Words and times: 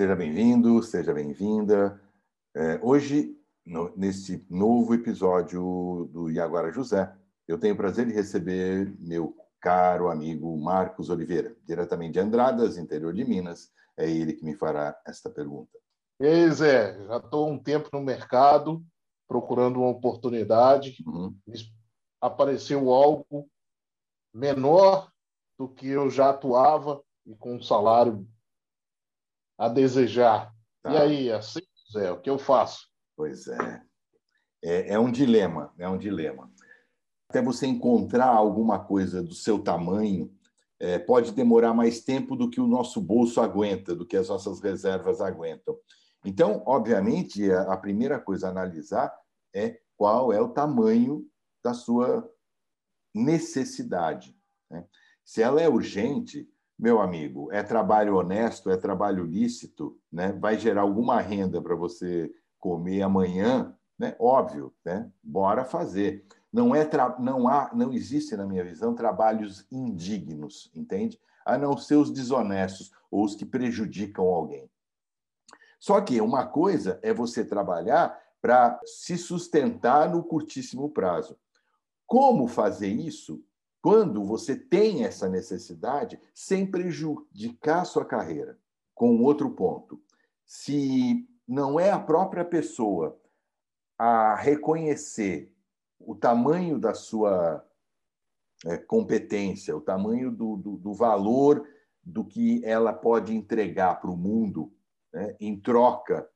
Seja 0.00 0.16
bem-vindo, 0.16 0.82
seja 0.82 1.12
bem-vinda. 1.12 2.00
É, 2.56 2.80
hoje, 2.82 3.36
no, 3.66 3.94
nesse 3.94 4.46
novo 4.48 4.94
episódio 4.94 6.08
do 6.10 6.30
Iaguara 6.30 6.72
José, 6.72 7.14
eu 7.46 7.58
tenho 7.58 7.74
o 7.74 7.76
prazer 7.76 8.06
de 8.06 8.14
receber 8.14 8.96
meu 8.98 9.36
caro 9.60 10.08
amigo 10.08 10.56
Marcos 10.56 11.10
Oliveira, 11.10 11.54
diretamente 11.66 12.14
de 12.14 12.20
Andradas, 12.20 12.78
interior 12.78 13.12
de 13.12 13.26
Minas. 13.26 13.70
É 13.94 14.08
ele 14.08 14.32
que 14.32 14.42
me 14.42 14.56
fará 14.56 14.98
esta 15.06 15.28
pergunta. 15.28 15.78
E 16.18 16.24
aí, 16.24 16.50
Zé, 16.50 16.98
já 17.04 17.18
estou 17.18 17.50
um 17.50 17.58
tempo 17.58 17.90
no 17.92 18.00
mercado, 18.00 18.82
procurando 19.28 19.80
uma 19.80 19.90
oportunidade. 19.90 20.96
Uhum. 21.06 21.36
Apareceu 22.22 22.90
algo 22.90 23.46
menor 24.32 25.12
do 25.58 25.68
que 25.68 25.88
eu 25.88 26.08
já 26.08 26.30
atuava 26.30 27.02
e 27.26 27.34
com 27.34 27.56
um 27.56 27.62
salário 27.62 28.26
a 29.60 29.68
desejar. 29.68 30.50
Tá. 30.82 30.90
E 30.90 30.96
aí, 30.96 31.30
assim, 31.30 31.60
Zé, 31.92 32.10
o 32.10 32.18
que 32.18 32.30
eu 32.30 32.38
faço? 32.38 32.88
Pois 33.14 33.46
é. 33.46 33.82
é. 34.64 34.94
É 34.94 34.98
um 34.98 35.12
dilema, 35.12 35.74
é 35.78 35.86
um 35.86 35.98
dilema. 35.98 36.50
Até 37.28 37.42
você 37.42 37.66
encontrar 37.66 38.28
alguma 38.28 38.82
coisa 38.82 39.22
do 39.22 39.34
seu 39.34 39.58
tamanho, 39.58 40.34
é, 40.80 40.98
pode 40.98 41.32
demorar 41.32 41.74
mais 41.74 42.00
tempo 42.00 42.34
do 42.34 42.48
que 42.48 42.58
o 42.58 42.66
nosso 42.66 43.02
bolso 43.02 43.38
aguenta, 43.38 43.94
do 43.94 44.06
que 44.06 44.16
as 44.16 44.30
nossas 44.30 44.60
reservas 44.60 45.20
aguentam. 45.20 45.76
Então, 46.24 46.62
obviamente, 46.66 47.52
a 47.52 47.76
primeira 47.76 48.18
coisa 48.18 48.46
a 48.46 48.50
analisar 48.50 49.14
é 49.54 49.78
qual 49.94 50.32
é 50.32 50.40
o 50.40 50.48
tamanho 50.48 51.26
da 51.62 51.74
sua 51.74 52.26
necessidade. 53.14 54.34
Né? 54.70 54.86
Se 55.22 55.42
ela 55.42 55.60
é 55.60 55.68
urgente, 55.68 56.48
meu 56.80 56.98
amigo, 56.98 57.52
é 57.52 57.62
trabalho 57.62 58.16
honesto, 58.16 58.70
é 58.70 58.76
trabalho 58.76 59.22
lícito, 59.22 60.00
né? 60.10 60.32
vai 60.32 60.58
gerar 60.58 60.80
alguma 60.80 61.20
renda 61.20 61.60
para 61.60 61.74
você 61.74 62.32
comer 62.58 63.02
amanhã, 63.02 63.76
né? 63.98 64.16
óbvio, 64.18 64.72
né? 64.82 65.10
bora 65.22 65.62
fazer. 65.62 66.24
Não, 66.50 66.74
é 66.74 66.86
tra... 66.86 67.16
não, 67.18 67.46
há, 67.46 67.70
não 67.74 67.92
existe, 67.92 68.34
na 68.34 68.46
minha 68.46 68.64
visão, 68.64 68.94
trabalhos 68.94 69.66
indignos, 69.70 70.72
entende? 70.74 71.20
A 71.44 71.58
não 71.58 71.76
ser 71.76 71.96
os 71.96 72.10
desonestos 72.10 72.90
ou 73.10 73.24
os 73.24 73.34
que 73.34 73.44
prejudicam 73.44 74.24
alguém. 74.24 74.70
Só 75.78 76.00
que 76.00 76.18
uma 76.18 76.46
coisa 76.46 76.98
é 77.02 77.12
você 77.12 77.44
trabalhar 77.44 78.18
para 78.40 78.80
se 78.86 79.18
sustentar 79.18 80.08
no 80.08 80.24
curtíssimo 80.24 80.88
prazo. 80.88 81.36
Como 82.06 82.48
fazer 82.48 82.88
isso 82.88 83.44
quando 83.82 84.24
você 84.24 84.54
tem 84.54 85.04
essa 85.04 85.28
necessidade 85.28 86.20
sem 86.34 86.70
prejudicar 86.70 87.84
sua 87.84 88.04
carreira. 88.04 88.58
Com 88.94 89.22
outro 89.22 89.50
ponto, 89.50 90.00
se 90.44 91.26
não 91.48 91.80
é 91.80 91.90
a 91.90 91.98
própria 91.98 92.44
pessoa 92.44 93.18
a 93.98 94.34
reconhecer 94.34 95.52
o 95.98 96.14
tamanho 96.14 96.78
da 96.78 96.94
sua 96.94 97.64
é, 98.66 98.76
competência, 98.76 99.76
o 99.76 99.80
tamanho 99.80 100.30
do, 100.30 100.56
do, 100.56 100.76
do, 100.76 100.94
valor 100.94 101.66
do 102.02 102.24
que 102.24 102.64
ela 102.64 102.92
pode 102.92 103.34
entregar 103.34 104.00
para 104.00 104.10
o 104.10 104.16
mundo 104.16 104.72
né, 105.12 105.36
em 105.40 105.58
troca 105.58 106.28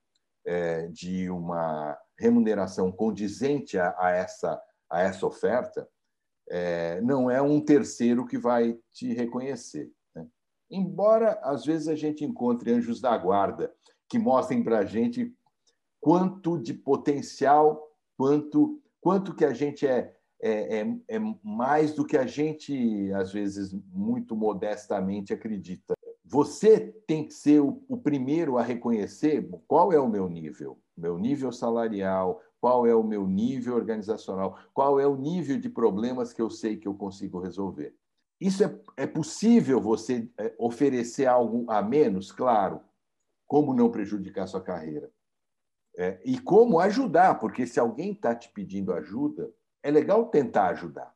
é, 0.45 0.89
de 0.89 1.31
uma 1.31 1.99
remuneração 2.19 2.91
condizente 2.93 3.79
a, 3.79 3.95
a, 3.99 4.11
essa, 4.11 4.63
a 4.89 5.03
essa 5.03 5.27
oferta, 5.27 5.89
é, 6.49 7.01
não 7.01 7.31
é 7.31 7.41
um 7.41 7.61
terceiro 7.61 8.27
que 8.27 8.39
vai 8.39 8.79
te 8.93 9.13
reconhecer. 9.13 9.91
Né? 10.15 10.27
Embora, 10.71 11.41
às 11.43 11.65
vezes, 11.65 11.89
a 11.89 11.95
gente 11.95 12.25
encontre 12.25 12.73
anjos 12.73 13.01
da 13.01 13.17
guarda 13.17 13.73
que 14.09 14.19
mostrem 14.19 14.63
para 14.63 14.81
a 14.81 14.85
gente 14.85 15.35
quanto 16.01 16.59
de 16.59 16.75
potencial, 16.75 17.83
quanto, 18.17 18.81
quanto 19.01 19.35
que 19.35 19.45
a 19.45 19.55
gente 19.55 19.87
é, 19.87 20.15
é, 20.41 20.81
é, 20.81 20.97
é 21.09 21.19
mais 21.43 21.95
do 21.95 22.07
que 22.07 22.17
a 22.17 22.27
gente, 22.27 23.11
às 23.15 23.33
vezes, 23.33 23.73
muito 23.93 24.37
modestamente 24.37 25.33
acredita. 25.33 25.95
Você 26.23 26.95
tem 27.07 27.27
que 27.27 27.33
ser 27.33 27.61
o, 27.61 27.83
o 27.89 27.97
primeiro 27.97 28.59
a 28.59 28.63
reconhecer 28.63 29.49
qual 29.67 29.93
é 29.93 29.99
o 29.99 30.09
meu 30.09 30.29
nível, 30.29 30.79
meu 30.97 31.19
nível 31.19 31.51
salarial, 31.53 32.41
qual 32.65 32.87
é 32.87 32.95
o 32.95 33.03
meu 33.03 33.27
nível 33.27 33.75
organizacional, 33.75 34.59
qual 34.73 34.99
é 34.99 35.07
o 35.07 35.17
nível 35.17 35.61
de 35.61 35.69
problemas 35.69 36.33
que 36.33 36.41
eu 36.41 36.49
sei 36.49 36.79
que 36.79 36.89
eu 36.89 36.95
consigo 36.95 37.39
resolver. 37.39 37.95
Isso 38.41 38.65
é, 38.65 38.81
é 38.97 39.07
possível 39.07 39.79
você 39.79 40.33
é, 40.39 40.55
oferecer 40.57 41.27
algo 41.27 41.71
a 41.71 41.83
menos? 41.83 42.33
Claro. 42.33 42.81
Como 43.47 43.75
não 43.75 43.91
prejudicar 43.91 44.47
sua 44.47 44.63
carreira? 44.63 45.13
É, 45.99 46.19
e 46.25 46.41
como 46.41 46.81
ajudar, 46.81 47.39
porque 47.39 47.67
se 47.67 47.79
alguém 47.79 48.13
está 48.13 48.35
te 48.35 48.49
pedindo 48.49 48.95
ajuda, 48.95 49.53
é 49.83 49.91
legal 49.91 50.31
tentar 50.31 50.69
ajudar. 50.69 51.15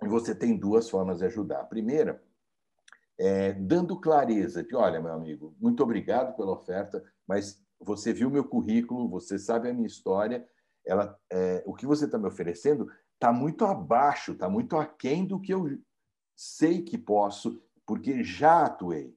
E 0.00 0.06
você 0.06 0.32
tem 0.32 0.56
duas 0.56 0.88
formas 0.88 1.18
de 1.18 1.24
ajudar. 1.24 1.62
A 1.62 1.66
primeira 1.66 2.22
é 3.18 3.52
dando 3.52 4.00
clareza 4.00 4.62
de, 4.62 4.76
olha, 4.76 5.00
meu 5.00 5.12
amigo, 5.12 5.56
muito 5.58 5.82
obrigado 5.82 6.36
pela 6.36 6.52
oferta, 6.52 7.04
mas 7.26 7.60
você 7.80 8.12
viu 8.12 8.30
meu 8.30 8.44
currículo, 8.44 9.08
você 9.08 9.40
sabe 9.40 9.68
a 9.68 9.74
minha 9.74 9.88
história, 9.88 10.48
ela, 10.88 11.20
é, 11.30 11.62
o 11.66 11.74
que 11.74 11.86
você 11.86 12.06
está 12.06 12.18
me 12.18 12.26
oferecendo 12.26 12.90
está 13.12 13.30
muito 13.30 13.66
abaixo, 13.66 14.32
está 14.32 14.48
muito 14.48 14.74
aquém 14.76 15.26
do 15.26 15.38
que 15.38 15.52
eu 15.52 15.78
sei 16.34 16.82
que 16.82 16.96
posso, 16.96 17.62
porque 17.84 18.24
já 18.24 18.64
atuei. 18.64 19.14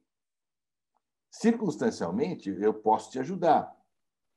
Circunstancialmente, 1.32 2.50
eu 2.50 2.74
posso 2.74 3.10
te 3.10 3.20
ajudar. 3.20 3.74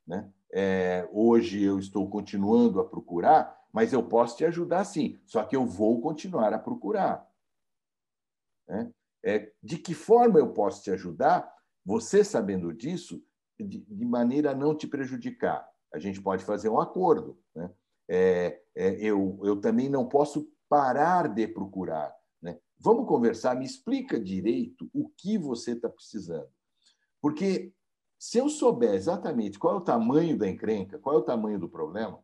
Né? 0.06 0.32
É, 0.52 1.08
hoje 1.10 1.60
eu 1.60 1.80
estou 1.80 2.08
continuando 2.08 2.80
a 2.80 2.88
procurar, 2.88 3.60
mas 3.72 3.92
eu 3.92 4.06
posso 4.06 4.36
te 4.36 4.44
ajudar 4.44 4.84
sim, 4.84 5.20
só 5.26 5.42
que 5.42 5.56
eu 5.56 5.66
vou 5.66 6.00
continuar 6.00 6.54
a 6.54 6.58
procurar. 6.58 7.28
Né? 8.68 8.92
É, 9.24 9.52
de 9.60 9.76
que 9.76 9.92
forma 9.92 10.38
eu 10.38 10.52
posso 10.52 10.84
te 10.84 10.90
ajudar? 10.92 11.52
Você 11.84 12.22
sabendo 12.22 12.72
disso, 12.72 13.20
de, 13.58 13.80
de 13.80 14.04
maneira 14.04 14.52
a 14.52 14.54
não 14.54 14.76
te 14.76 14.86
prejudicar 14.86 15.73
a 15.94 15.98
gente 16.00 16.20
pode 16.20 16.44
fazer 16.44 16.68
um 16.68 16.80
acordo. 16.80 17.38
Né? 17.54 17.70
É, 18.08 18.60
é, 18.74 18.94
eu, 18.96 19.38
eu 19.44 19.60
também 19.60 19.88
não 19.88 20.08
posso 20.08 20.50
parar 20.68 21.28
de 21.28 21.46
procurar. 21.46 22.12
Né? 22.42 22.58
Vamos 22.78 23.06
conversar, 23.06 23.54
me 23.54 23.64
explica 23.64 24.18
direito 24.18 24.90
o 24.92 25.08
que 25.08 25.38
você 25.38 25.70
está 25.70 25.88
precisando. 25.88 26.48
Porque 27.22 27.72
se 28.18 28.38
eu 28.38 28.48
souber 28.48 28.92
exatamente 28.92 29.56
qual 29.56 29.74
é 29.74 29.76
o 29.76 29.84
tamanho 29.84 30.36
da 30.36 30.48
encrenca, 30.48 30.98
qual 30.98 31.14
é 31.14 31.18
o 31.18 31.24
tamanho 31.24 31.60
do 31.60 31.68
problema, 31.68 32.18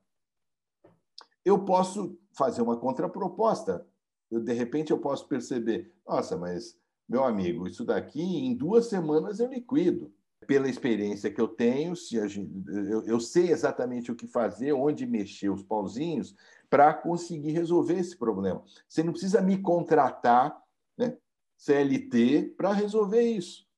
eu 1.44 1.64
posso 1.64 2.18
fazer 2.32 2.62
uma 2.62 2.76
contraproposta. 2.76 3.86
Eu, 4.28 4.40
de 4.40 4.52
repente 4.52 4.90
eu 4.90 4.98
posso 4.98 5.28
perceber, 5.28 5.94
nossa, 6.04 6.36
mas 6.36 6.76
meu 7.08 7.22
amigo, 7.24 7.68
isso 7.68 7.84
daqui 7.84 8.20
em 8.20 8.52
duas 8.52 8.86
semanas 8.86 9.38
eu 9.38 9.48
liquido 9.48 10.12
pela 10.46 10.68
experiência 10.68 11.30
que 11.30 11.40
eu 11.40 11.48
tenho, 11.48 11.94
se 11.94 12.28
gente, 12.28 12.50
eu, 12.68 13.04
eu, 13.04 13.20
sei 13.20 13.50
exatamente 13.50 14.10
o 14.10 14.16
que 14.16 14.26
fazer, 14.26 14.72
onde 14.72 15.06
mexer 15.06 15.50
os 15.50 15.62
pauzinhos 15.62 16.34
para 16.68 16.94
conseguir 16.94 17.52
resolver 17.52 17.98
esse 17.98 18.16
problema. 18.16 18.62
Você 18.88 19.02
não 19.02 19.12
precisa 19.12 19.40
me 19.42 19.58
contratar, 19.58 20.56
né, 20.96 21.16
CLT, 21.56 22.54
para 22.56 22.72
resolver 22.72 23.22
isso. 23.22 23.68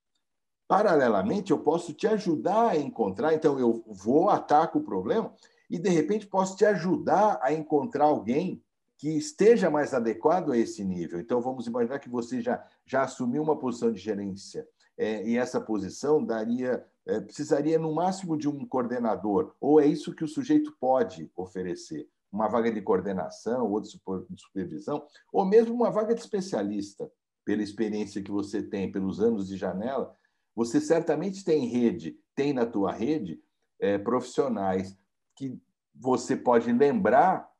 Paralelamente, 0.68 1.50
eu 1.50 1.58
posso 1.58 1.92
te 1.92 2.06
ajudar 2.06 2.70
a 2.70 2.76
encontrar, 2.76 3.34
então 3.34 3.58
eu 3.58 3.84
vou, 3.86 4.30
ataco 4.30 4.78
o 4.78 4.84
problema 4.84 5.34
e, 5.68 5.78
de 5.78 5.90
repente, 5.90 6.26
posso 6.26 6.56
te 6.56 6.64
ajudar 6.64 7.38
a 7.42 7.52
encontrar 7.52 8.04
alguém 8.04 8.62
que 8.96 9.08
esteja 9.08 9.68
mais 9.68 9.92
adequado 9.92 10.52
a 10.52 10.56
esse 10.56 10.84
nível. 10.84 11.18
Então, 11.18 11.40
vamos 11.40 11.66
imaginar 11.66 11.98
que 11.98 12.08
você 12.08 12.40
já, 12.40 12.64
já 12.86 13.02
assumiu 13.02 13.42
uma 13.42 13.58
posição 13.58 13.92
de 13.92 13.98
gerência 13.98 14.66
é, 15.02 15.26
e 15.26 15.36
essa 15.36 15.60
posição 15.60 16.24
daria 16.24 16.84
é, 17.04 17.20
precisaria 17.20 17.78
no 17.78 17.92
máximo 17.92 18.36
de 18.36 18.48
um 18.48 18.64
coordenador, 18.64 19.54
ou 19.60 19.80
é 19.80 19.86
isso 19.86 20.14
que 20.14 20.22
o 20.22 20.28
sujeito 20.28 20.72
pode 20.78 21.30
oferecer? 21.34 22.08
Uma 22.30 22.48
vaga 22.48 22.70
de 22.70 22.80
coordenação 22.80 23.70
ou 23.70 23.80
de 23.80 23.90
supervisão, 24.36 25.04
ou 25.32 25.44
mesmo 25.44 25.74
uma 25.74 25.90
vaga 25.90 26.14
de 26.14 26.20
especialista, 26.20 27.10
pela 27.44 27.62
experiência 27.62 28.22
que 28.22 28.30
você 28.30 28.62
tem, 28.62 28.92
pelos 28.92 29.20
anos 29.20 29.48
de 29.48 29.56
janela, 29.56 30.14
você 30.54 30.80
certamente 30.80 31.44
tem 31.44 31.66
rede, 31.66 32.16
tem 32.36 32.52
na 32.52 32.64
tua 32.64 32.92
rede 32.92 33.42
é, 33.80 33.98
profissionais 33.98 34.96
que 35.34 35.60
você 35.92 36.36
pode 36.36 36.72
lembrar 36.72 37.50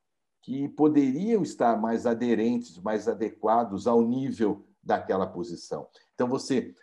que 0.42 0.68
poderiam 0.68 1.42
estar 1.42 1.76
mais 1.80 2.06
aderentes, 2.06 2.78
mais 2.78 3.08
adequados 3.08 3.88
ao 3.88 4.02
nível 4.02 4.64
daquela 4.82 5.26
posição. 5.26 5.88
Então, 6.14 6.28
você 6.28 6.74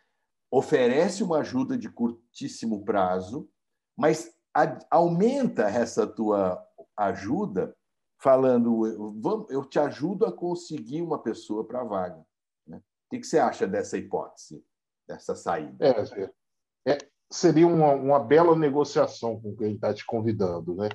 oferece 0.51 1.23
uma 1.23 1.39
ajuda 1.39 1.77
de 1.77 1.89
curtíssimo 1.89 2.83
prazo, 2.83 3.49
mas 3.97 4.33
aumenta 4.89 5.63
essa 5.63 6.07
tua 6.07 6.61
ajuda 6.97 7.75
falando, 8.21 9.47
eu 9.49 9.63
te 9.63 9.79
ajudo 9.79 10.25
a 10.25 10.31
conseguir 10.31 11.01
uma 11.01 11.21
pessoa 11.21 11.65
para 11.65 11.81
a 11.81 11.85
vaga. 11.85 12.25
Né? 12.67 12.77
O 12.77 13.09
que 13.09 13.23
você 13.23 13.39
acha 13.39 13.65
dessa 13.65 13.97
hipótese, 13.97 14.63
dessa 15.07 15.35
saída? 15.35 15.77
É, 16.85 16.91
é, 16.91 16.97
seria 17.31 17.67
uma, 17.67 17.93
uma 17.93 18.19
bela 18.19 18.55
negociação 18.55 19.39
com 19.39 19.55
quem 19.55 19.75
está 19.75 19.93
te 19.93 20.05
convidando, 20.05 20.75
né? 20.75 20.89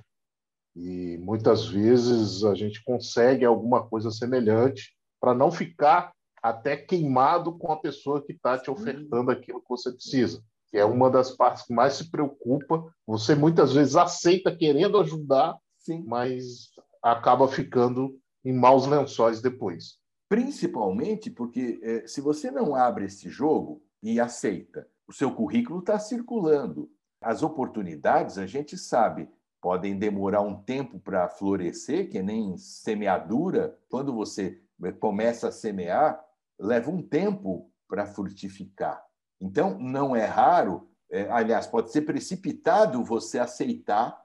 E 0.77 1.17
muitas 1.19 1.69
vezes 1.69 2.43
a 2.43 2.55
gente 2.55 2.83
consegue 2.83 3.45
alguma 3.45 3.89
coisa 3.89 4.11
semelhante 4.11 4.93
para 5.21 5.33
não 5.33 5.51
ficar 5.51 6.13
até 6.45 6.77
queimado 6.77 7.57
com 7.57 7.73
a 7.73 7.81
pessoa 7.81 8.23
que 8.23 8.33
está 8.33 8.59
te 8.59 8.71
ofertando 8.71 9.31
aquilo 9.31 9.63
que 9.63 9.69
você 9.71 9.91
precisa. 9.91 10.45
Que 10.69 10.77
é 10.77 10.85
uma 10.85 11.09
das 11.11 11.31
partes 11.31 11.63
que 11.63 11.73
mais 11.73 11.95
se 11.95 12.11
preocupa. 12.11 12.85
Você 13.07 13.35
muitas 13.35 13.73
vezes 13.73 13.97
aceita 13.97 14.55
querendo 14.55 15.01
ajudar, 15.01 15.57
Sim. 15.79 16.05
mas 16.07 16.69
acaba 17.03 17.49
ficando 17.49 18.15
em 18.45 18.53
maus 18.53 18.87
lençóis 18.87 19.41
depois. 19.41 19.97
Principalmente 20.29 21.31
porque 21.31 21.81
é, 21.83 22.07
se 22.07 22.21
você 22.21 22.51
não 22.51 22.75
abre 22.75 23.07
esse 23.07 23.31
jogo 23.31 23.83
e 24.03 24.21
aceita, 24.21 24.87
o 25.09 25.15
seu 25.15 25.35
currículo 25.35 25.79
está 25.79 25.99
circulando. 25.99 26.91
As 27.23 27.43
oportunidades, 27.43 28.37
a 28.37 28.47
gente 28.47 28.77
sabe, 28.77 29.31
podem 29.63 29.99
demorar 29.99 30.43
um 30.43 30.63
tempo 30.63 30.99
para 30.99 31.27
florescer, 31.27 32.11
que 32.11 32.23
nem 32.23 32.59
semeadura. 32.59 33.79
Quando 33.89 34.13
você 34.13 34.61
começa 35.01 35.49
a 35.49 35.53
semear, 35.53 36.23
leva 36.59 36.91
um 36.91 37.03
tempo 37.03 37.71
para 37.89 38.07
frutificar. 38.07 39.05
Então, 39.41 39.79
não 39.79 40.15
é 40.15 40.25
raro, 40.25 40.89
é, 41.11 41.29
aliás, 41.31 41.67
pode 41.67 41.93
ser 41.93 42.03
precipitado 42.03 43.05
você 43.05 43.39
aceitar, 43.39 44.25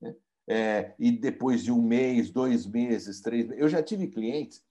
né? 0.00 0.14
é, 0.48 0.94
e 0.98 1.10
depois 1.10 1.62
de 1.62 1.72
um 1.72 1.80
mês, 1.80 2.30
dois 2.30 2.66
meses, 2.66 3.20
três 3.20 3.46
meses. 3.46 3.62
Eu 3.62 3.68
já 3.68 3.82
tive 3.82 4.08
clientes 4.08 4.64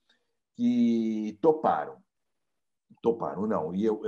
que 0.56 1.38
toparam. 1.40 1.96
Toparam, 3.02 3.46
não. 3.46 3.74
E, 3.74 3.84
eu, 3.84 4.02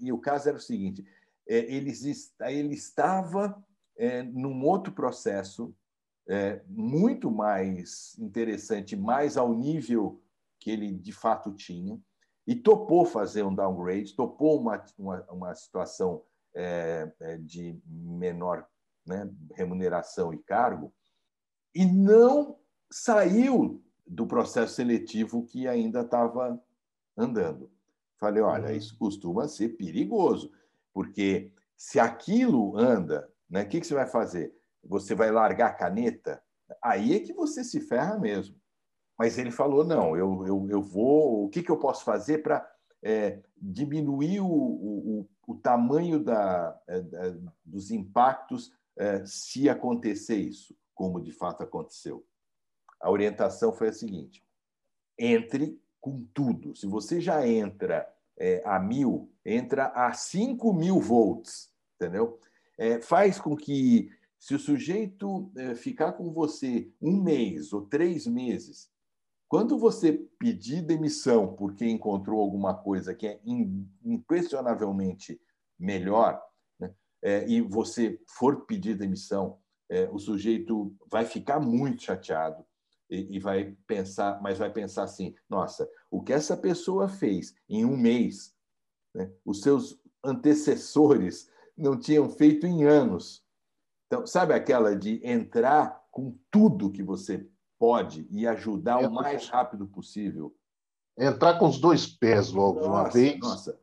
e, 0.00 0.12
o 0.12 0.18
caso 0.18 0.48
era 0.48 0.58
o 0.58 0.60
seguinte: 0.60 1.04
é, 1.48 1.58
eles, 1.74 2.32
ele 2.40 2.74
estava 2.74 3.62
é, 3.96 4.22
num 4.22 4.64
outro 4.64 4.92
processo 4.92 5.74
é, 6.28 6.62
muito 6.66 7.30
mais 7.30 8.16
interessante, 8.18 8.96
mais 8.96 9.36
ao 9.36 9.54
nível 9.54 10.20
que 10.62 10.70
ele 10.70 10.92
de 10.92 11.12
fato 11.12 11.52
tinha, 11.52 12.00
e 12.46 12.54
topou 12.56 13.04
fazer 13.04 13.42
um 13.44 13.54
downgrade, 13.54 14.16
topou 14.16 14.60
uma, 14.60 14.84
uma, 14.98 15.22
uma 15.30 15.54
situação 15.54 16.22
é, 16.54 17.12
é, 17.20 17.36
de 17.38 17.80
menor 17.86 18.66
né, 19.06 19.30
remuneração 19.54 20.32
e 20.32 20.38
cargo, 20.38 20.92
e 21.74 21.86
não 21.86 22.58
saiu 22.90 23.82
do 24.06 24.26
processo 24.26 24.74
seletivo 24.74 25.44
que 25.46 25.66
ainda 25.66 26.00
estava 26.00 26.60
andando. 27.16 27.70
Falei, 28.18 28.42
olha, 28.42 28.70
uhum. 28.70 28.76
isso 28.76 28.98
costuma 28.98 29.48
ser 29.48 29.70
perigoso, 29.70 30.52
porque 30.92 31.52
se 31.76 31.98
aquilo 31.98 32.76
anda 32.76 33.32
né? 33.52 33.64
O 33.64 33.68
que, 33.68 33.80
que 33.80 33.86
você 33.86 33.92
vai 33.92 34.06
fazer? 34.06 34.56
Você 34.82 35.14
vai 35.14 35.30
largar 35.30 35.68
a 35.68 35.74
caneta? 35.74 36.42
Aí 36.82 37.14
é 37.14 37.20
que 37.20 37.34
você 37.34 37.62
se 37.62 37.80
ferra 37.82 38.18
mesmo. 38.18 38.56
Mas 39.22 39.38
ele 39.38 39.52
falou: 39.52 39.84
não, 39.84 40.16
eu, 40.16 40.44
eu, 40.46 40.66
eu 40.68 40.82
vou. 40.82 41.44
O 41.44 41.48
que, 41.48 41.62
que 41.62 41.70
eu 41.70 41.78
posso 41.78 42.04
fazer 42.04 42.42
para 42.42 42.68
é, 43.00 43.38
diminuir 43.56 44.40
o, 44.40 44.46
o, 44.46 45.28
o 45.46 45.54
tamanho 45.54 46.18
da, 46.18 46.76
é, 46.88 47.00
dos 47.64 47.92
impactos 47.92 48.72
é, 48.96 49.24
se 49.24 49.68
acontecer 49.68 50.36
isso, 50.36 50.76
como 50.92 51.20
de 51.20 51.30
fato 51.30 51.62
aconteceu? 51.62 52.26
A 53.00 53.10
orientação 53.10 53.72
foi 53.72 53.90
a 53.90 53.92
seguinte: 53.92 54.42
entre 55.16 55.80
com 56.00 56.26
tudo. 56.34 56.74
Se 56.74 56.86
você 56.86 57.20
já 57.20 57.46
entra 57.46 58.12
é, 58.36 58.60
a 58.64 58.80
mil, 58.80 59.30
entra 59.46 59.86
a 59.94 60.12
5 60.12 60.72
mil 60.72 60.98
volts, 60.98 61.72
entendeu? 61.94 62.40
é, 62.82 63.00
faz 63.00 63.38
com 63.38 63.56
que, 63.56 64.10
se 64.38 64.56
o 64.56 64.58
sujeito 64.58 65.52
é, 65.56 65.74
ficar 65.76 66.14
com 66.14 66.32
você 66.32 66.90
um 67.00 67.22
mês 67.22 67.72
ou 67.72 67.82
três 67.82 68.26
meses, 68.26 68.90
quando 69.52 69.76
você 69.76 70.14
pedir 70.38 70.80
demissão 70.80 71.54
porque 71.54 71.86
encontrou 71.86 72.40
alguma 72.40 72.72
coisa 72.72 73.14
que 73.14 73.26
é 73.26 73.38
inquestionavelmente 74.02 75.38
melhor, 75.78 76.42
né, 76.80 76.94
é, 77.20 77.46
e 77.46 77.60
você 77.60 78.18
for 78.26 78.64
pedir 78.64 78.96
demissão, 78.96 79.58
é, 79.90 80.08
o 80.08 80.18
sujeito 80.18 80.96
vai 81.06 81.26
ficar 81.26 81.60
muito 81.60 82.02
chateado 82.02 82.64
e, 83.10 83.36
e 83.36 83.38
vai 83.38 83.76
pensar, 83.86 84.40
mas 84.40 84.56
vai 84.56 84.72
pensar 84.72 85.02
assim: 85.02 85.34
nossa, 85.50 85.86
o 86.10 86.22
que 86.22 86.32
essa 86.32 86.56
pessoa 86.56 87.06
fez 87.06 87.54
em 87.68 87.84
um 87.84 87.94
mês, 87.94 88.56
né, 89.14 89.30
os 89.44 89.60
seus 89.60 90.00
antecessores 90.24 91.50
não 91.76 92.00
tinham 92.00 92.30
feito 92.30 92.66
em 92.66 92.84
anos. 92.84 93.44
Então, 94.06 94.26
sabe 94.26 94.54
aquela 94.54 94.96
de 94.96 95.20
entrar 95.22 96.02
com 96.10 96.38
tudo 96.50 96.90
que 96.90 97.02
você 97.02 97.46
pode 97.82 98.28
e 98.30 98.46
ajudar 98.46 98.98
o 98.98 99.10
mais 99.10 99.48
rápido 99.48 99.88
possível? 99.88 100.54
Entrar 101.18 101.58
com 101.58 101.66
os 101.66 101.80
dois 101.80 102.06
pés 102.06 102.52
logo 102.52 102.78
uma 102.78 103.08
vez, 103.08 103.40
nossa, 103.40 103.76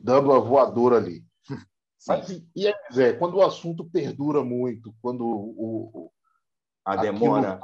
dando 0.00 0.30
a 0.30 0.38
voadora 0.38 0.96
ali. 0.98 1.26
Mas, 2.06 2.30
e 2.30 2.72
Zé, 2.94 3.14
quando 3.14 3.38
o 3.38 3.42
assunto 3.42 3.84
perdura 3.84 4.44
muito, 4.44 4.94
quando 5.02 5.26
o, 5.26 6.12
a 6.84 6.94
demora, 6.94 7.60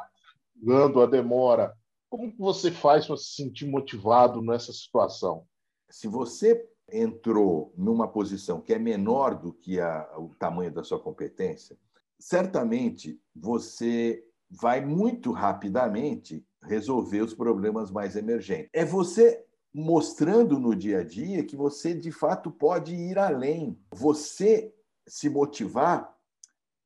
aquilo, 0.56 1.00
a 1.00 1.06
demora, 1.06 1.76
como 2.10 2.34
você 2.36 2.72
faz 2.72 3.06
para 3.06 3.16
se 3.16 3.36
sentir 3.36 3.66
motivado 3.66 4.42
nessa 4.42 4.72
situação? 4.72 5.46
Se 5.88 6.08
você 6.08 6.69
entrou 6.90 7.72
numa 7.76 8.08
posição 8.08 8.60
que 8.60 8.74
é 8.74 8.81
menor 8.81 9.36
do 9.36 9.52
que 9.52 9.78
a, 9.78 10.12
o 10.19 10.34
tamanho 10.34 10.72
da 10.72 10.82
sua 10.82 10.98
competência, 10.98 11.78
certamente 12.19 13.20
você 13.32 14.24
vai 14.50 14.84
muito 14.84 15.32
rapidamente 15.32 16.44
resolver 16.62 17.20
os 17.20 17.34
problemas 17.34 17.90
mais 17.90 18.16
emergentes. 18.16 18.70
É 18.72 18.84
você 18.84 19.44
mostrando 19.72 20.58
no 20.58 20.74
dia 20.74 21.00
a 21.00 21.04
dia 21.04 21.44
que 21.44 21.56
você 21.56 21.94
de 21.94 22.10
fato 22.10 22.50
pode 22.50 22.94
ir 22.94 23.18
além. 23.18 23.78
Você 23.94 24.74
se 25.06 25.28
motivar 25.28 26.14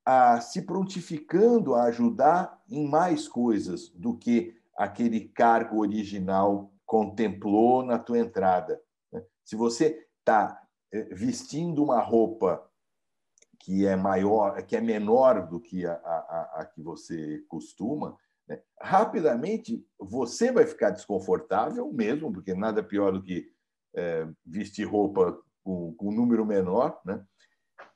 a 0.05 0.41
se 0.41 0.63
prontificando 0.63 1.75
a 1.75 1.85
ajudar 1.85 2.61
em 2.69 2.89
mais 2.89 3.29
coisas 3.29 3.89
do 3.91 4.17
que 4.17 4.55
aquele 4.77 5.29
cargo 5.29 5.79
original 5.79 6.73
contemplou 6.85 7.85
na 7.85 7.99
tua 7.99 8.19
entrada. 8.19 8.81
Se 9.45 9.55
você 9.55 10.07
está 10.19 10.61
eh, 10.93 11.09
vestindo 11.13 11.83
uma 11.83 12.01
roupa 12.01 12.69
que 13.63 13.87
é 13.87 13.95
maior, 13.95 14.61
que 14.63 14.77
é 14.77 14.81
menor 14.81 15.47
do 15.49 15.61
que 15.61 15.87
a, 15.87 15.95
a, 15.95 16.61
a 16.61 16.65
que 16.67 16.83
você 16.83 17.43
costuma, 17.49 18.17
né? 18.49 18.61
rapidamente 18.81 19.87
você 19.99 20.51
vai 20.51 20.67
ficar 20.67 20.91
desconfortável 20.91 21.93
mesmo, 21.93 22.33
porque 22.33 22.55
nada 22.55 22.83
pior 22.83 23.13
do 23.13 23.23
que 23.23 23.49
é, 23.95 24.27
vestir 24.45 24.85
roupa 24.85 25.41
com, 25.63 25.95
com 25.95 26.09
um 26.09 26.13
número 26.13 26.45
menor, 26.45 27.01
né? 27.05 27.25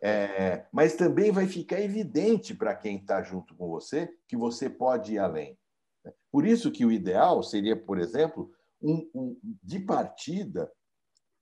É, 0.01 0.67
mas 0.73 0.95
também 0.95 1.33
vai 1.33 1.47
ficar 1.47 1.81
evidente 1.81 2.55
para 2.55 2.75
quem 2.75 2.99
está 2.99 3.23
junto 3.23 3.55
com 3.57 3.69
você 3.69 4.13
que 4.29 4.37
você 4.37 4.69
pode 4.69 5.15
ir 5.15 5.19
além. 5.19 5.59
Né? 6.05 6.13
Por 6.31 6.47
isso 6.47 6.71
que 6.71 6.85
o 6.85 6.93
ideal 6.93 7.43
seria, 7.43 7.75
por 7.75 7.99
exemplo, 7.99 8.53
um, 8.81 9.09
um 9.15 9.41
de 9.63 9.81
partida 9.81 10.71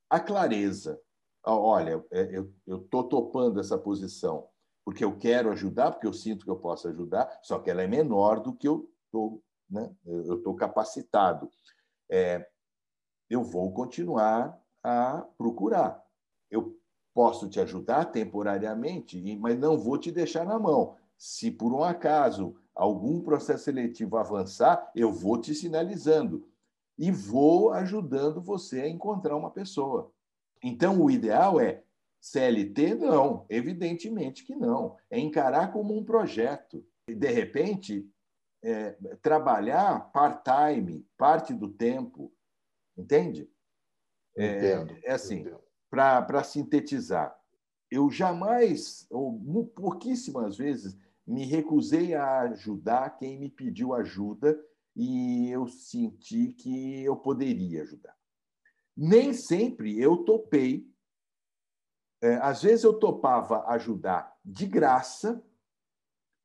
a 0.09 0.21
clareza. 0.21 1.00
Olha, 1.47 2.05
é, 2.11 2.37
eu 2.37 2.79
estou 2.79 3.05
topando 3.05 3.61
essa 3.61 3.77
posição 3.77 4.49
porque 4.85 5.05
eu 5.05 5.17
quero 5.17 5.51
ajudar, 5.51 5.93
porque 5.93 6.07
eu 6.07 6.13
sinto 6.13 6.45
que 6.45 6.51
eu 6.51 6.59
posso 6.59 6.87
ajudar, 6.89 7.41
só 7.43 7.59
que 7.59 7.71
ela 7.71 7.83
é 7.83 7.87
menor 7.87 8.41
do 8.41 8.53
que 8.53 8.69
eu 8.69 8.91
estou 9.07 9.43
né? 9.69 9.91
eu 10.05 10.37
estou 10.37 10.55
capacitado. 10.55 11.51
É, 12.09 12.47
eu 13.29 13.43
vou 13.43 13.73
continuar 13.73 14.61
a 14.83 15.27
procurar. 15.39 16.05
Eu 16.51 16.79
posso 17.13 17.49
te 17.49 17.61
ajudar 17.61 18.07
temporariamente, 18.07 19.37
mas 19.37 19.59
não 19.59 19.79
vou 19.79 19.99
te 19.99 20.13
deixar 20.13 20.45
na 20.45 20.59
mão. 20.59 20.97
Se 21.17 21.51
por 21.51 21.73
um 21.73 21.83
acaso 21.83 22.57
algum 22.75 23.23
processo 23.23 23.65
seletivo 23.65 24.17
avançar, 24.17 24.91
eu 24.95 25.13
vou 25.13 25.41
te 25.41 25.55
sinalizando 25.55 26.47
e 26.99 27.11
vou 27.11 27.73
ajudando 27.73 28.43
você 28.43 28.83
a 28.83 28.89
encontrar 28.89 29.37
uma 29.37 29.51
pessoa. 29.51 30.13
Então, 30.66 30.99
o 31.02 31.11
ideal 31.11 31.61
é 31.61 31.83
CLT? 32.23 32.94
Não, 32.94 33.44
evidentemente 33.50 34.42
que 34.44 34.56
não. 34.56 34.97
É 35.11 35.18
encarar 35.18 35.71
como 35.71 35.94
um 35.94 36.02
projeto. 36.02 36.83
E, 37.06 37.14
de 37.14 37.30
repente, 37.30 38.11
é, 38.62 38.92
trabalhar 39.21 40.11
part-time, 40.11 41.06
parte 41.18 41.52
do 41.52 41.68
tempo. 41.68 42.33
Entende? 42.97 43.47
É, 44.35 44.56
entendo, 44.56 44.97
é 45.04 45.12
assim, 45.12 45.47
para 45.90 46.42
sintetizar, 46.42 47.38
eu 47.90 48.11
jamais, 48.11 49.06
ou 49.11 49.38
pouquíssimas 49.76 50.56
vezes, 50.56 50.99
me 51.26 51.44
recusei 51.44 52.14
a 52.14 52.40
ajudar 52.40 53.18
quem 53.18 53.38
me 53.38 53.50
pediu 53.50 53.92
ajuda 53.92 54.59
e 54.97 55.50
eu 55.50 55.68
senti 55.68 56.49
que 56.52 57.02
eu 57.02 57.16
poderia 57.16 57.83
ajudar. 57.83 58.16
Nem 58.97 59.33
sempre 59.33 60.01
eu 60.01 60.19
topei 60.19 60.87
é, 62.25 62.37
às 62.37 62.63
vezes 62.63 62.85
eu 62.85 62.95
topava 62.95 63.67
ajudar 63.69 64.35
de 64.43 64.65
graça, 64.65 65.43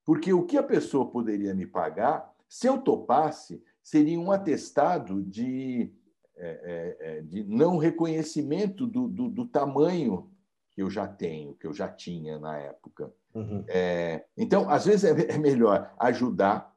porque 0.03 0.34
o 0.34 0.46
que 0.46 0.58
a 0.58 0.63
pessoa 0.63 1.10
poderia 1.10 1.53
me 1.53 1.65
pagar, 1.65 2.29
se 2.50 2.68
eu 2.68 2.79
topasse, 2.79 3.63
seria 3.82 4.20
um 4.20 4.29
atestado 4.29 5.24
de, 5.24 5.89
é, 6.36 6.50
é, 6.50 6.98
é, 7.00 7.22
de 7.22 7.46
não 7.46 7.77
reconhecimento 7.77 8.86
do, 8.86 9.08
do, 9.08 9.29
do, 9.29 9.46
tamanho 9.46 10.29
que 10.72 10.82
eu 10.82 10.89
já 10.89 11.08
tenho, 11.08 11.53
que 11.53 11.65
eu 11.65 11.74
já 11.74 11.88
tinha 11.88 12.38
na 12.38 12.58
época. 12.58 13.13
Uhum. 13.34 13.63
É, 13.70 14.25
então, 14.36 14.70
às 14.70 14.84
vezes 14.84 15.06
é, 15.06 15.32
é 15.34 15.38
melhor 15.38 15.94
ajudar, 15.98 16.75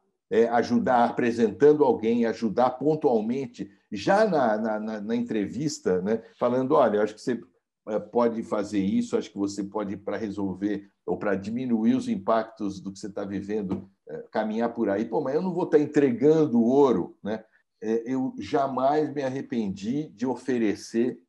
ajudar 0.53 1.11
apresentando 1.11 1.83
alguém, 1.83 2.25
ajudar 2.25 2.71
pontualmente, 2.71 3.69
já 3.93 4.27
na, 4.27 4.59
na, 4.81 5.01
na 5.01 5.15
entrevista, 5.15 6.01
né, 6.01 6.23
falando: 6.39 6.73
olha, 6.73 7.03
acho 7.03 7.15
que 7.15 7.21
você 7.21 7.41
pode 8.11 8.43
fazer 8.43 8.79
isso, 8.79 9.17
acho 9.17 9.31
que 9.31 9.39
você 9.39 9.65
pode, 9.65 9.97
para 9.97 10.17
resolver 10.17 10.91
ou 11.05 11.17
para 11.19 11.35
diminuir 11.35 11.95
os 11.95 12.09
impactos 12.09 12.81
do 12.81 12.93
que 12.93 12.99
você 12.99 13.09
está 13.09 13.25
vivendo, 13.25 13.91
é, 14.09 14.19
caminhar 14.31 14.73
por 14.73 14.89
aí. 14.89 15.05
Pô, 15.05 15.21
mas 15.21 15.35
eu 15.35 15.43
não 15.43 15.53
vou 15.53 15.65
estar 15.65 15.79
tá 15.79 15.83
entregando 15.83 16.63
ouro, 16.63 17.17
né? 17.23 17.45
É, 17.83 18.03
eu 18.07 18.33
jamais 18.39 19.13
me 19.13 19.25
arrependi 19.25 20.09
de 20.11 20.25
oferecer, 20.25 21.21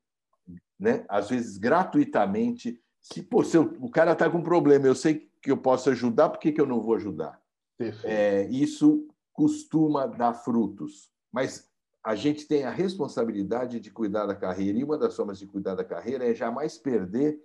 né? 0.79 1.03
às 1.10 1.29
vezes 1.29 1.58
gratuitamente. 1.58 2.79
Se, 3.01 3.24
pô, 3.24 3.43
se 3.43 3.58
eu, 3.58 3.75
o 3.79 3.89
cara 3.89 4.13
está 4.13 4.29
com 4.29 4.43
problema, 4.43 4.86
eu 4.86 4.93
sei 4.93 5.27
que 5.41 5.51
eu 5.51 5.58
posso 5.58 5.89
ajudar, 5.89 6.29
por 6.29 6.39
que, 6.39 6.51
que 6.51 6.62
eu 6.62 6.67
não 6.67 6.79
vou 6.79 6.96
ajudar? 6.96 7.41
É, 8.03 8.48
isso 8.50 9.08
costuma 9.34 10.05
dar 10.05 10.36
frutos. 10.36 11.12
Mas 11.32 11.67
a 12.04 12.16
gente 12.16 12.46
tem 12.46 12.66
a 12.66 12.70
responsabilidade 12.70 13.80
de 13.80 13.90
cuidar 13.90 14.26
da 14.26 14.36
carreira, 14.36 14.78
e 14.78 14.84
uma 14.84 14.98
das 14.98 15.16
formas 15.16 15.40
de 15.40 15.48
cuidar 15.48 15.76
da 15.76 15.86
carreira 15.86 16.30
é 16.30 16.36
jamais 16.36 16.78
perder 16.78 17.40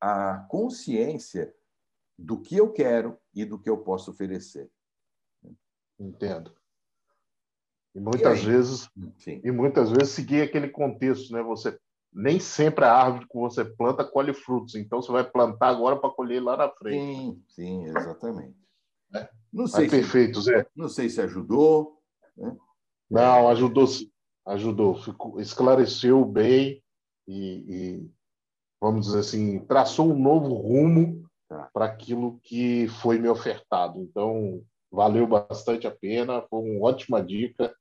a 0.00 0.46
consciência 0.48 1.52
do 2.16 2.40
que 2.40 2.56
eu 2.56 2.72
quero 2.72 3.18
e 3.34 3.44
do 3.44 3.58
que 3.58 3.68
eu 3.68 3.78
posso 3.78 4.12
oferecer. 4.12 4.70
Entendo. 5.98 6.56
E 7.94 8.00
muitas 8.00 8.40
e 8.40 8.46
vezes, 8.46 8.90
Sim. 9.18 9.40
e 9.42 9.50
muitas 9.50 9.90
vezes 9.90 10.10
seguir 10.10 10.42
aquele 10.42 10.68
contexto, 10.68 11.32
né? 11.32 11.42
Você 11.42 11.76
nem 12.12 12.38
sempre 12.38 12.84
a 12.84 12.92
árvore 12.92 13.26
que 13.26 13.36
você 13.36 13.64
planta 13.64 14.04
colhe 14.04 14.32
frutos, 14.32 14.76
então 14.76 15.02
você 15.02 15.10
vai 15.10 15.28
plantar 15.28 15.68
agora 15.68 15.96
para 15.96 16.10
colher 16.10 16.40
lá 16.40 16.56
na 16.56 16.68
frente. 16.70 16.96
Sim, 16.96 17.42
sim, 17.48 17.84
exatamente. 17.86 18.56
É. 19.14 19.28
Não 19.52 19.66
sei 19.66 19.88
perfeito, 19.88 20.40
Zé. 20.40 20.66
Não 20.76 20.88
sei 20.88 21.08
se 21.08 21.20
ajudou. 21.20 22.00
Né? 22.36 22.56
Não, 23.10 23.48
ajudou 23.48 23.86
sim. 23.86 24.10
Ajudou. 24.46 24.94
Ficou, 24.94 25.40
esclareceu 25.40 26.24
bem 26.24 26.82
e, 27.26 27.36
e, 27.36 28.10
vamos 28.80 29.06
dizer 29.06 29.20
assim, 29.20 29.58
traçou 29.60 30.10
um 30.10 30.18
novo 30.18 30.54
rumo 30.54 31.28
tá. 31.48 31.68
para 31.72 31.84
aquilo 31.84 32.40
que 32.42 32.88
foi 33.02 33.18
me 33.18 33.28
ofertado. 33.28 34.00
Então, 34.00 34.62
valeu 34.90 35.26
bastante 35.26 35.86
a 35.86 35.90
pena, 35.90 36.42
foi 36.48 36.60
uma 36.60 36.86
ótima 36.86 37.22
dica. 37.22 37.74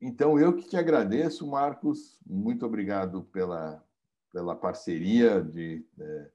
Então, 0.00 0.38
eu 0.38 0.56
que 0.56 0.68
te 0.68 0.76
agradeço, 0.76 1.46
Marcos. 1.46 2.18
Muito 2.26 2.66
obrigado 2.66 3.22
pela, 3.24 3.84
pela 4.32 4.56
parceria 4.56 5.40
de 5.40 5.84
é, 6.00 6.30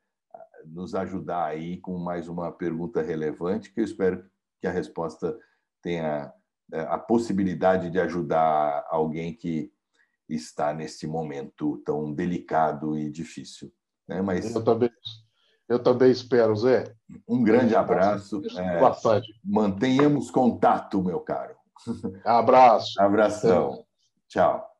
nos 0.65 0.95
ajudar 0.95 1.45
aí 1.45 1.77
com 1.77 1.97
mais 1.97 2.27
uma 2.27 2.51
pergunta 2.51 3.01
relevante, 3.01 3.73
que 3.73 3.81
eu 3.81 3.85
espero 3.85 4.25
que 4.61 4.67
a 4.67 4.71
resposta 4.71 5.37
tenha 5.81 6.31
a 6.73 6.97
possibilidade 6.97 7.89
de 7.89 7.99
ajudar 7.99 8.85
alguém 8.89 9.33
que 9.33 9.71
está 10.27 10.73
nesse 10.73 11.05
momento 11.05 11.77
tão 11.85 12.11
delicado 12.13 12.97
e 12.97 13.11
difícil. 13.11 13.71
Né? 14.07 14.21
Mas 14.21 14.53
eu 14.55 14.63
também, 14.63 14.89
eu 15.69 15.79
também 15.79 16.11
espero, 16.11 16.55
Zé. 16.55 16.93
Um 17.27 17.43
grande 17.43 17.75
abraço. 17.75 18.41
É, 18.57 18.79
mantenhamos 19.43 20.31
contato, 20.31 21.03
meu 21.03 21.19
caro. 21.19 21.55
Abraço. 22.23 22.99
Abração. 23.01 23.85
Tchau. 24.27 24.71